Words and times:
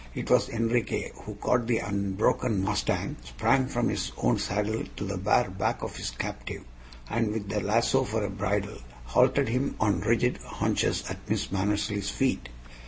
It 0.15 0.31
was 0.31 0.49
Enriquez 0.49 1.11
who 1.13 1.35
caught 1.35 1.67
the 1.67 1.77
unbroken 1.77 2.63
mustang, 2.63 3.17
sprang 3.23 3.67
from 3.67 3.87
his 3.87 4.11
own 4.17 4.39
saddle 4.39 4.83
to 4.95 5.05
the 5.05 5.15
bare 5.19 5.51
back 5.51 5.83
of 5.83 5.95
his 5.95 6.09
captive, 6.09 6.63
and 7.07 7.31
with 7.31 7.49
the 7.49 7.59
lasso 7.61 8.03
for 8.03 8.23
a 8.23 8.29
bridle, 8.31 8.79
halted 9.05 9.49
him 9.49 9.75
on 9.79 9.99
rigid 10.01 10.37
haunches 10.37 11.03
at 11.07 11.29
Miss 11.29 11.51
Mannersley's 11.51 12.09
feet. 12.09 12.49